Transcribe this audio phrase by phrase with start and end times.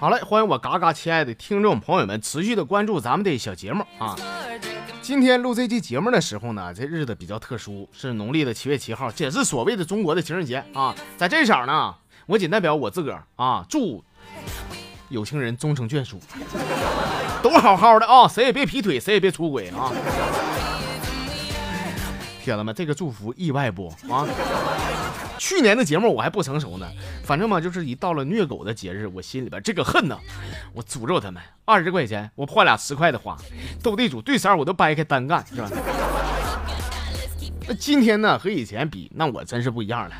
[0.00, 4.14] 好嘞，欢迎我嘎嘎亲爱的听众朋友们持续的关注咱们的小节目啊！
[5.02, 10.94] 今天录这期节目的时候呢，这日子比较特殊，是农历的七月七号，这也是所谓的中国的情人节啊！
[11.16, 11.92] 在这场呢，
[12.26, 14.04] 我仅代表我自个儿啊，祝
[15.08, 16.20] 有情人终成眷属，
[17.42, 19.90] 都好好的啊，谁也别劈腿，谁也别出轨啊！
[22.44, 24.24] 铁子们，这个祝福意外不啊？
[25.38, 26.86] 去年的节目我还不成熟呢，
[27.24, 30.18] 反正嘛，就是一到了虐狗的节日，我心里边这个恨呐，
[30.74, 31.42] 我诅咒他们。
[31.64, 33.36] 二十块钱我换俩十块的花，
[33.82, 35.70] 斗地主对色我都掰开单干，是吧？
[37.66, 40.14] 那今天呢和以前比，那我真是不一样了，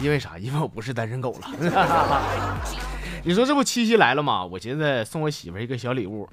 [0.00, 0.38] 因为啥？
[0.38, 1.50] 因为我不是单身狗了。
[3.24, 4.44] 你说这不七夕来了吗？
[4.44, 6.28] 我寻思送我媳妇一个小礼物，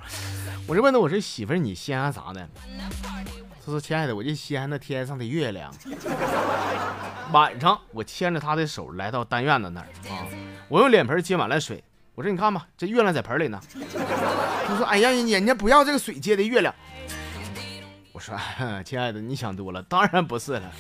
[0.68, 2.48] 我就问他，我说媳妇你稀罕啥呢？
[3.68, 5.70] 他说：“亲爱的，我就稀罕那天上的月亮。
[7.34, 10.24] ”晚上，我牵着他的手来到单院子那儿啊，
[10.70, 11.84] 我用脸盆接满了水。
[12.16, 13.60] 我说：“你看吧，这月亮在盆里呢。”
[14.66, 16.74] 他说：“哎呀，人家不要这个水接的月亮。”
[18.14, 18.34] 我说
[18.86, 20.72] ：“亲爱的，你想多了，当然不是了。”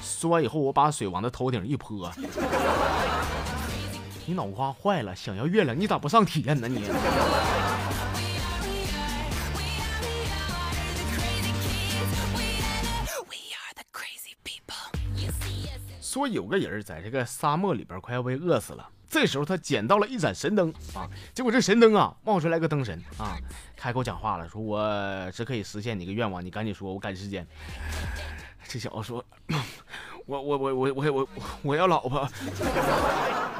[0.00, 2.08] 说完以后，我把水往他头顶一泼
[4.24, 5.16] ：“你脑瓜坏了？
[5.16, 6.84] 想要月亮，你咋不上天呢你？”
[16.10, 23.36] 说有个人在这个沙漠里边快要被饿死了，这时候他捡到了一盏神灯啊，结果这神灯啊冒出来个灯神啊，
[23.76, 27.46] 开口讲话了，说我只可以实现你个愿望，你赶紧说，我赶时间。
[28.66, 29.24] 这小子说，
[30.26, 31.28] 我我我我我我
[31.62, 32.28] 我要老婆。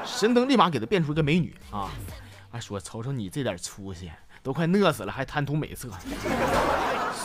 [0.05, 1.89] 神灯立马给他变出个美女啊，
[2.51, 4.11] 还说瞅瞅你这点出息，
[4.43, 5.87] 都快饿死了还贪图美色。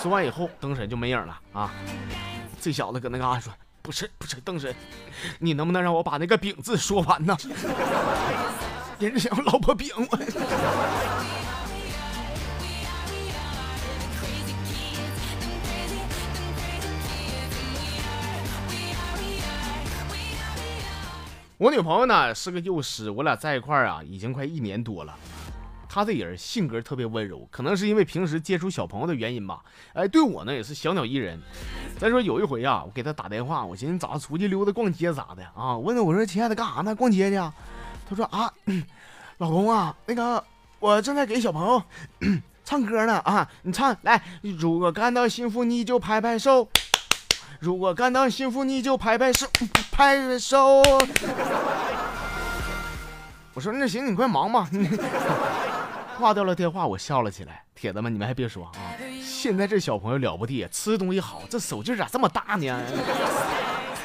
[0.00, 1.72] 说完以后，灯神就没影了啊，
[2.60, 3.52] 这小子搁那嘎说。
[3.86, 4.74] 不是不是，灯神，
[5.38, 7.36] 你能不能让我把那个饼字说完呢？
[8.98, 9.88] 人家想要老婆饼。
[21.56, 25.16] 我女朋友呢是个幼师，我俩在一块儿啊已经快一年多了。
[25.96, 29.60] 他这人性格特别温柔，可能是因为平时接触小朋友的原因吧。
[29.94, 31.40] 哎，对我呢也是小鸟依人。
[31.98, 35.74] 再说有一回啊，我给他打电话，我寻思早出去溜达逛街咋的啊？
[35.78, 36.94] 问他我说亲爱的干啥呢？
[36.94, 37.36] 逛街去。
[37.36, 38.52] 他说啊，
[39.38, 40.44] 老公啊，那个
[40.80, 41.82] 我正在给小朋友
[42.62, 44.22] 唱歌呢啊，你唱来。
[44.42, 46.68] 如果感到幸福你就拍拍手，
[47.58, 49.46] 如果感到幸福你就拍拍手，
[49.90, 50.82] 拍拍手。
[53.54, 54.68] 我说那行，你快忙吧。
[56.18, 57.62] 挂掉了电话，我笑了起来。
[57.74, 58.72] 铁子们，你们还别说啊，
[59.22, 62.82] 现在这小朋友了不地，吃东西好，这手劲咋这么大呢？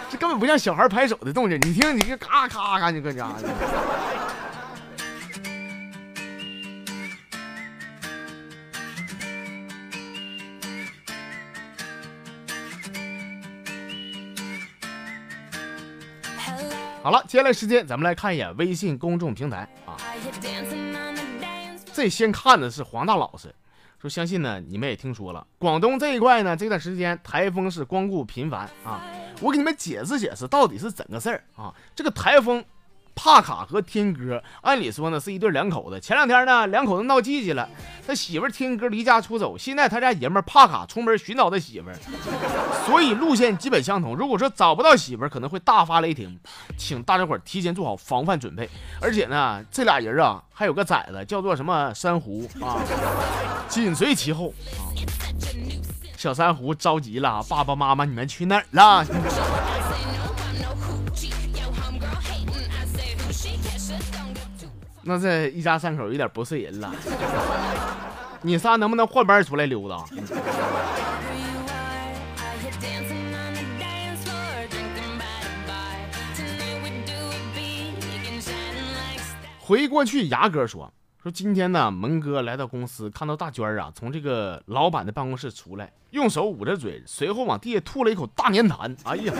[0.09, 3.29] 这根本不像小孩拍手的动静，你听，你这咔咔咔，你搁家。
[17.01, 19.97] 好了，接下来时间咱们来看一眼微信公众平台啊。
[21.94, 23.53] 最先看的是黄大老师，
[24.00, 29.02] 说相信呢你们也听说了，广东这一块呢这段时间台风是光顾频繁啊。
[29.41, 31.74] 我给你们解释解释到底是怎个事儿啊？
[31.96, 32.63] 这个台风
[33.16, 37.67] 帕卡和天哥，按理说呢是一对两口子，前两天呢两口子闹叽叽了，
[38.05, 41.88] 他媳妇天哥离家出走，现在他家爷们帕卡出门寻找他媳妇，
[42.85, 44.16] 所以路线基本相同。
[44.16, 46.39] 如果说找不到媳妇，可能会大发雷霆，
[46.77, 48.69] 请大家伙提前做好防范准备。
[49.00, 50.41] 而且呢，这俩人啊。
[50.53, 52.77] 还有个崽子叫做什么珊瑚啊，
[53.67, 54.94] 紧随其后啊。
[56.16, 59.03] 小珊瑚着急了，爸爸妈妈你们去哪儿了？
[65.11, 66.89] 那这一家三口有点不是人了。
[68.44, 70.06] 你仨能不能换班出来溜达？
[79.59, 88.95] 回过去，牙哥说：“说今天呢，门哥来到公司，看到大娟啊从这个老板的办公室出来，用手捂着嘴，随后往地下吐了一口大粘痰。
[89.03, 89.33] 哎呀，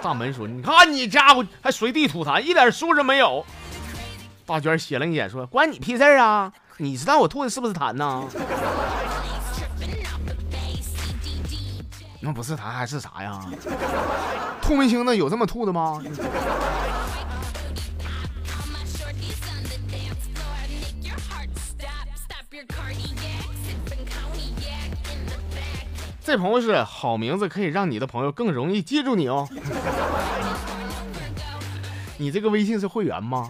[0.00, 3.44] 大门说：你看你家伙还随地吐痰，一点素质没有。
[4.48, 6.50] 大娟斜了一眼说：关你屁事儿啊！
[6.78, 8.24] 你知道我吐的是不是痰呢？
[12.22, 13.44] 那不是痰还是啥呀？
[14.62, 15.14] 吐没清的？
[15.14, 16.02] 有这么吐的吗？”
[26.24, 29.46] 这朋友是好名字，可以让你的朋友更容易记住你哦。
[32.16, 33.46] 你这个微信是会员吗？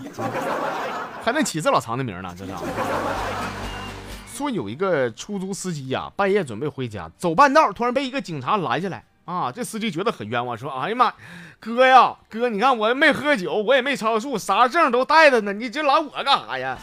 [1.29, 2.35] 还能起这老长的名呢？
[2.37, 2.53] 这是。
[4.35, 9.53] 说有一个出租司机呀，半夜准备回家，走半道突然被一个警察拦下来啊！
[9.53, 11.13] 这司机觉得很冤枉，说：“哎呀妈，
[11.61, 16.79] 哥呀，哥，你看我没喝酒，我也没超速，啥证都带着呢，你这拦我干啥呀？”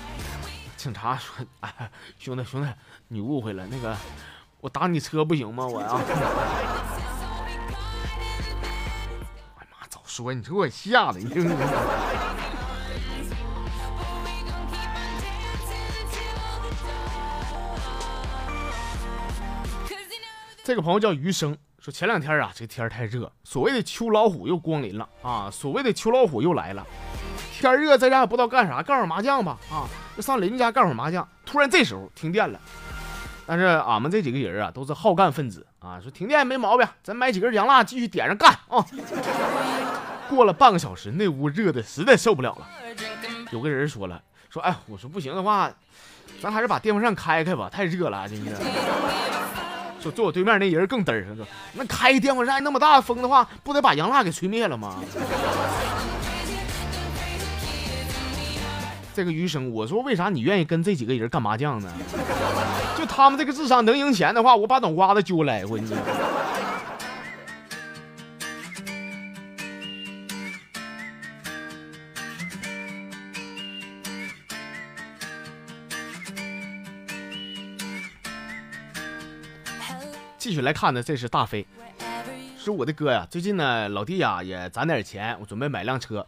[0.77, 1.89] 警察说：“哎，
[2.19, 2.69] 兄弟兄弟，
[3.07, 3.97] 你误会了，那个
[4.61, 5.65] 我打你车不行吗？
[5.65, 5.87] 我 呀。”
[9.57, 11.29] 哎妈，早说你这给我吓的，你
[20.65, 26.83] 这个朋友叫余生，说前两天啊，这天太热，所谓的秋老虎又光临了啊，所谓的秋老虎又来了。
[27.53, 29.85] 天热在家也不知道干啥，干会麻将吧啊，
[30.17, 31.27] 就上邻居家干会麻将。
[31.45, 32.59] 突然这时候停电了，
[33.45, 38.83] 但是俺们这几个人啊都是好干分子啊，说停电没毛病，咱买几根洋蜡继续点上干啊。
[40.27, 42.67] 过了半个小时，那屋热的实在受不了了，
[43.51, 44.19] 有个人说了，
[44.49, 45.71] 说哎，我说不行的话，
[46.41, 48.55] 咱还是把电风扇开开吧，太热了，真是。
[50.05, 51.43] 坐坐我对面那人更嘚儿说
[51.73, 55.01] 那开电风扇那么大风的话，不得把洋蜡给吹灭了吗？
[59.15, 61.89] 这个余生，我说为啥你愿意跟这几个人干麻将呢？
[62.95, 65.89] 就他们这个智商能赢钱的话，我把脑瓜子揪来，我跟你
[80.45, 81.65] 继续来看呢，这是大飞，
[82.55, 86.23] 是我的哥呀，最近呢，老弟呀也攒点钱，我准备买辆车。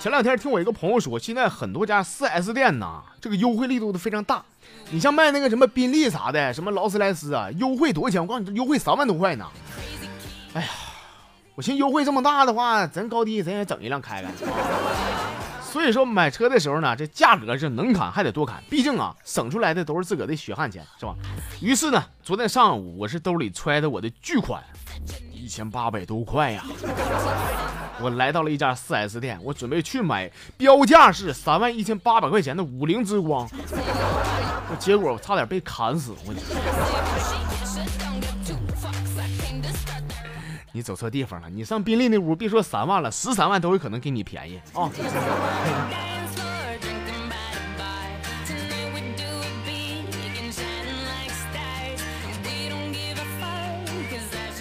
[0.00, 4.42] 前两天听我一个朋友说，现在很多家 4S 店呐，这个优惠力度都非常大。
[4.90, 8.22] 你像卖那个什么宾利啥的，什么劳斯莱斯啊，优惠多少钱？
[8.22, 9.46] 我告诉你，优惠三万多块呢。
[10.54, 10.68] 哎呀，
[11.54, 14.30] 我寻思优惠这么大的话，咱高低咱也整一辆开开。
[15.70, 21.14] 所以说买车的时候呢，这价格是能砍还得多砍，毕竟啊，省出来的都是自个的血汗钱，是吧？
[21.60, 24.62] 于是呢，昨天上午我是兜里揣着我的巨款，
[25.30, 26.64] 一千八百多块呀，
[28.00, 33.46] 我来到了一家 4S 店，我准备去买标价是三万一千八百块钱的五菱之光，
[34.78, 37.47] 结果我差点被砍死，我。
[40.78, 44.88] 你走错地方了，你上宾利那屋，别说三万了，十三万都有可能给你便宜啊！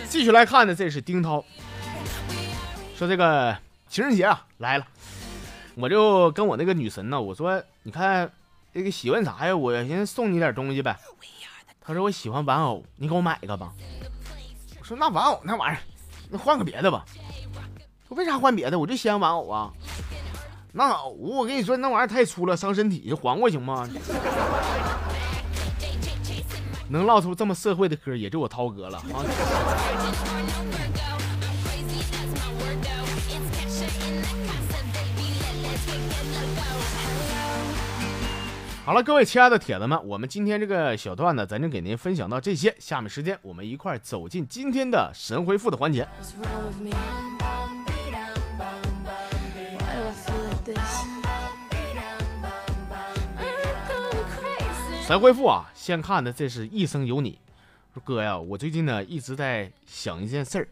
[0.10, 1.46] 继续来看的，这是丁涛
[2.96, 3.56] 说这个
[3.88, 4.88] 情人节啊来了，
[5.76, 8.32] 我就跟我那个女神呢，我说你看
[8.74, 9.56] 这个喜欢啥呀？
[9.56, 10.98] 我寻思送你点东西呗。
[11.80, 13.72] 她说我喜欢玩偶，你给我买一个吧。
[14.80, 15.80] 我说那玩偶那玩意儿。
[16.30, 17.06] 那换个别的吧，
[18.10, 18.78] 为啥换别的？
[18.78, 19.72] 我就喜欢玩偶啊。
[20.74, 23.88] 那偶我跟你说，那玩意儿太粗了，伤身体，还过行吗？
[26.90, 29.04] 能唠出这么社会的嗑，也就我涛哥了啊。
[38.88, 42.74] 好了，各位亲爱的铁子们，我们今天这个小段呢，咱就给您分享到这些。
[42.80, 46.08] 下面时间，我们一块走进今天的神回复的环节。
[55.06, 57.38] 神回复啊，先看的这是一生有你。
[57.94, 60.70] 说哥呀，我最近呢一直在想一件事儿。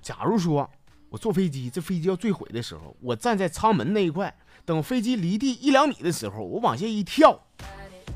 [0.00, 0.70] 假如说
[1.10, 4.34] 我坐飞机，这飞机要坠毁的时候，我站在舱门那一块。
[4.64, 7.38] 等飞机离地一两米的时候，我往下一跳，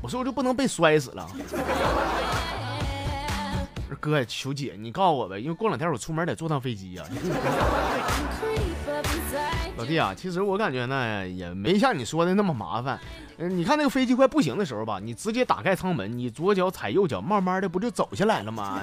[0.01, 1.29] 我说我就不能被摔死了。
[3.99, 7.03] 哥，求姐，你告诉我呗，因为过两天我出门得坐趟飞机呀。
[9.75, 12.99] 老弟啊，其实我感觉呢，也没像你说的那么麻烦。
[13.37, 18.81] 嗯，你看那个飞机快不行的时候吧，你直接打开舱门，你左脚踩右脚，慢慢的不就走下来了吗？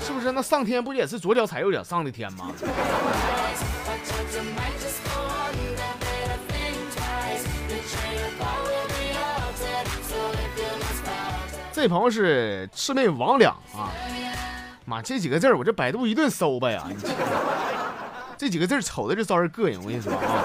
[0.00, 0.32] 是不是？
[0.32, 2.50] 那上天不也是左脚踩右脚上的天吗？
[11.80, 13.88] 这朋友是魑魅魍魉啊！
[14.84, 16.86] 妈，这几个字儿我这百度一顿搜吧呀！
[18.36, 19.80] 这几个字儿瞅着就招人膈应。
[19.80, 20.44] 我跟你说啊，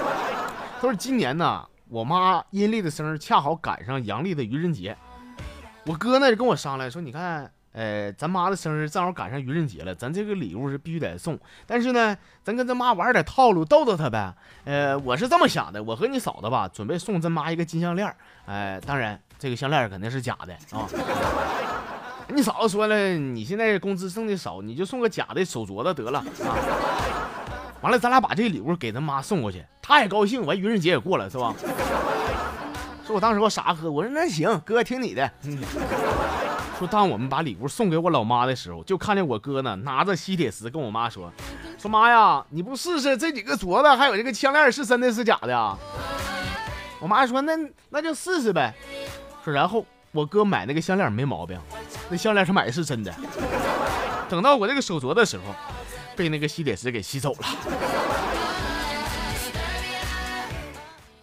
[0.80, 4.96] 他说今年呢，我妈阴历的生日恰好赶上阳历的愚人节。
[5.84, 11.38] 我哥呢就跟我商量说，你看，呃，咱妈的生日正好赶上愚人节了，咱这个礼物是必须得送。
[11.66, 14.34] 但是呢，咱跟咱妈玩点套路，逗逗她呗。
[14.64, 18.10] 呃，我是这么想的，我和你嫂子吧，准备送咱妈一个金项链。
[18.46, 19.20] 哎，当然。
[19.38, 20.88] 这个项链肯定是假的啊！
[22.28, 26.50] 你嫂子说了，你现在工资挣的少，你就送个假的手镯子得了啊！
[27.82, 30.44] 完了，咱俩把这个礼物给咱妈送过去，她也高兴。
[30.44, 31.54] 完，愚人节也过了，是吧？
[33.06, 35.30] 说我当时我傻喝，我说那行，哥听你的。
[36.78, 41.32] 说当我们把礼物送给我老妈的时候，就看见我哥呢拿着吸铁石跟我妈说
[41.78, 45.78] ：“说妈呀，你不试试这几个镯子还有这个项链是真的是假的啊？”
[47.00, 47.52] 我妈说：“那
[47.90, 48.74] 那就试试呗。”
[49.46, 51.56] 说然后我哥买那个项链没毛病，
[52.10, 53.14] 那项链他买的是真的。
[54.28, 55.54] 等到我这个手镯的时候，
[56.16, 57.46] 被那个吸铁石给吸走了。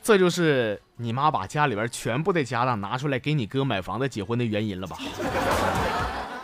[0.01, 4.97] 这就是你妈把家里边全部的家当拿出来给你哥买房子结婚的原因了吧？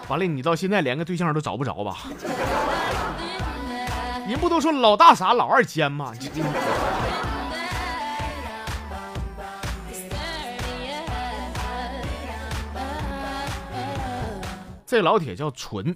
[0.10, 2.00] 完了，你到现在连个对象都找不着吧？
[4.28, 6.14] 人不都说老大傻，老二奸吗？
[14.90, 15.96] 这老铁叫纯，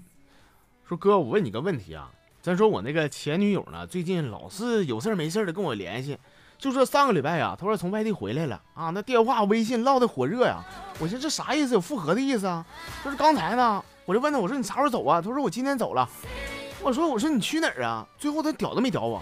[0.87, 2.11] 说哥，我问你个问题啊，
[2.43, 6.15] 咱说我那个前女友呢，最近老是有事没事的跟我联系。
[6.59, 10.63] 就说上个礼拜呀，他说从外地回来了啊，那电话、微信唠的火热呀。
[10.99, 11.73] 我说这啥意思？
[11.73, 12.63] 有复合的意思啊？
[13.03, 15.19] 就是刚才呢，我就问他，我说你啥时候走啊？
[15.19, 16.07] 他说我今天走了。
[16.83, 18.05] 我说我说你去哪儿啊？
[18.19, 19.19] 最后他屌都没屌我。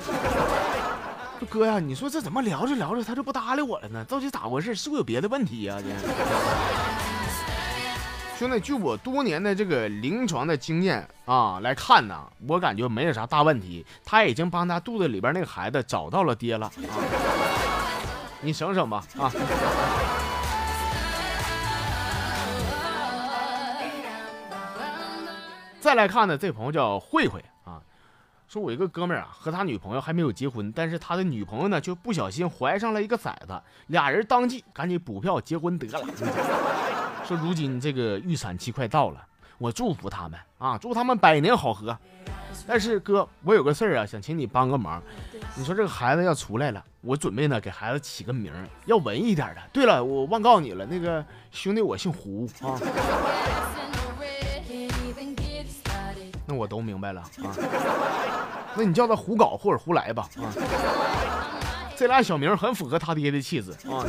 [1.39, 4.03] 说哥呀，你说这怎么聊着聊着他就不搭理我了呢？
[4.03, 4.75] 到底咋回事？
[4.75, 5.77] 是不是有别的问题呀？
[5.81, 6.90] 这。
[8.41, 13.85] 兄弟，据我多年的这个临床的经验啊来看呢，我感觉没有啥大问题。
[14.03, 16.97] 他已经帮他肚子里边那个孩子找到了爹了啊！
[18.41, 19.31] 你省省吧啊！
[25.79, 27.79] 再来看呢，这朋友叫慧慧啊，
[28.47, 36.03] 说我一个哥们儿啊和他女朋友还没有结婚，但是他的女朋友呢就不小心怀上了一个崽子，俩人当即赶紧补票结婚得了。
[37.31, 39.25] 说如今这个预产期快到了，
[39.57, 41.97] 我祝福他们啊，祝他们百年好合。
[42.67, 45.01] 但是哥，我有个事儿啊，想请你帮个忙。
[45.55, 48.51] 你说这个孩子要出来了，我准备呢给孩子起个名，
[48.85, 49.61] 要文艺点的。
[49.71, 52.77] 对了，我忘告诉你了，那个兄弟我姓胡啊。
[56.45, 57.55] 那我都明白了啊。
[58.75, 60.51] 那你叫他胡搞或者胡来吧啊。
[61.95, 64.03] 这俩小名很符合他爹的气质啊。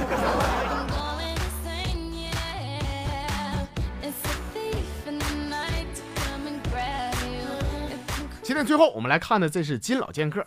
[8.53, 10.45] 今天最后我们来看的，这是金老剑客。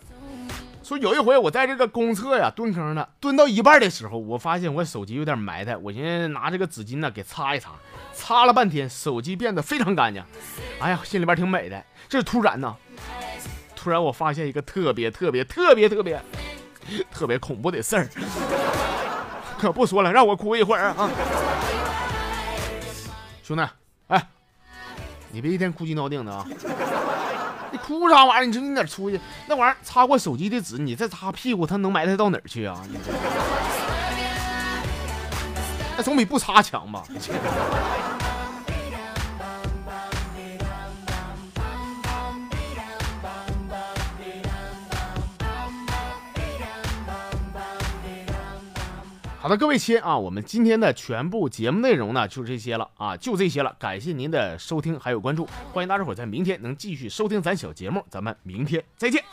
[0.83, 7.71] 说有一回我在这个公厕呀蹲坑呢，蹲到一半的时候，我发现我手机有点埋汰，我寻思拿这个纸巾呢给擦一擦，
[8.13, 10.23] 擦了半天，手机变得非常干净。
[10.79, 11.83] 哎呀，心里边挺美的。
[12.07, 12.75] 这是突然呢，
[13.75, 16.21] 突然我发现一个特别特别特别特别
[17.11, 18.07] 特别恐怖的事儿，
[19.57, 21.09] 可不说了，让我哭一会儿啊！
[23.41, 23.67] 兄弟，
[24.09, 24.27] 哎，
[25.31, 26.45] 你别一天哭鸡闹腚的啊！
[27.71, 28.45] 你哭啥玩意儿？
[28.45, 29.19] 你说你哪出去？
[29.47, 32.79] 那玩意儿擦过手机的纸，你再擦屁股，它能埋汰到哪儿去啊？
[35.97, 37.03] 那总比不擦强吧？
[49.45, 53.75] 好的，各位亲啊，我们今天的全部节目内容呢，就是这些了啊，就这些了。
[53.77, 59.23] 感谢您的收听还有关注，欢迎大家伙在明天能继续收听咱小节目，咱们明天再见。